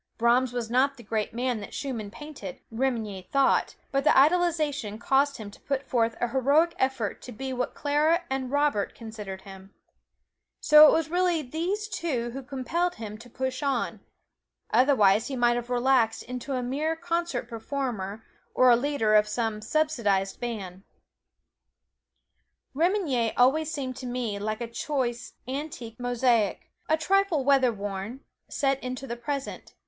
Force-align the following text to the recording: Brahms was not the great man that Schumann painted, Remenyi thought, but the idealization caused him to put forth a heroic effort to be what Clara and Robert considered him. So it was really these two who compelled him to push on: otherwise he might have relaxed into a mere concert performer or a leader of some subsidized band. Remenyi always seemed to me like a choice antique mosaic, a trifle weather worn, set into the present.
Brahms 0.17 0.51
was 0.51 0.71
not 0.71 0.97
the 0.97 1.03
great 1.03 1.31
man 1.31 1.59
that 1.59 1.75
Schumann 1.75 2.09
painted, 2.09 2.59
Remenyi 2.71 3.29
thought, 3.29 3.75
but 3.91 4.03
the 4.03 4.17
idealization 4.17 4.97
caused 4.97 5.37
him 5.37 5.51
to 5.51 5.61
put 5.61 5.83
forth 5.85 6.15
a 6.19 6.29
heroic 6.29 6.73
effort 6.79 7.21
to 7.21 7.31
be 7.31 7.53
what 7.53 7.75
Clara 7.75 8.23
and 8.27 8.49
Robert 8.49 8.95
considered 8.95 9.41
him. 9.41 9.75
So 10.59 10.87
it 10.87 10.91
was 10.91 11.11
really 11.11 11.43
these 11.43 11.87
two 11.87 12.31
who 12.31 12.41
compelled 12.41 12.95
him 12.95 13.19
to 13.19 13.29
push 13.29 13.61
on: 13.61 13.99
otherwise 14.73 15.27
he 15.27 15.35
might 15.35 15.55
have 15.55 15.69
relaxed 15.69 16.23
into 16.23 16.53
a 16.53 16.63
mere 16.63 16.95
concert 16.95 17.47
performer 17.47 18.25
or 18.55 18.71
a 18.71 18.75
leader 18.75 19.13
of 19.13 19.27
some 19.27 19.61
subsidized 19.61 20.39
band. 20.39 20.81
Remenyi 22.73 23.33
always 23.37 23.69
seemed 23.71 23.95
to 23.97 24.07
me 24.07 24.39
like 24.39 24.61
a 24.61 24.67
choice 24.67 25.33
antique 25.47 25.99
mosaic, 25.99 26.71
a 26.89 26.97
trifle 26.97 27.45
weather 27.45 27.71
worn, 27.71 28.21
set 28.49 28.81
into 28.83 29.05
the 29.05 29.15
present. 29.15 29.75